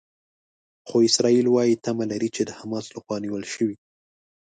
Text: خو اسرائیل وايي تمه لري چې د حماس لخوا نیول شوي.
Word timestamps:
خو 0.87 0.95
اسرائیل 1.09 1.47
وايي 1.49 1.75
تمه 1.85 2.05
لري 2.11 2.29
چې 2.35 2.41
د 2.45 2.51
حماس 2.59 2.85
لخوا 2.95 3.15
نیول 3.23 3.43
شوي. 3.53 3.75